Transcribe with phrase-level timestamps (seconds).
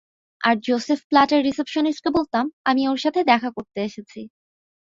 [0.41, 4.21] আর Joseph প্লাটের রিসেপশনিস্টকে বলতাম আমি ওর সাথে দেখা করতে এসেছি।